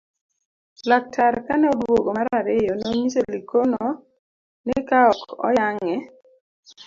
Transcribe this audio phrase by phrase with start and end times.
[0.89, 3.83] laktar kane oduogo mar ariyo nonyiso Likono
[4.65, 5.95] ni ka ok oyang'e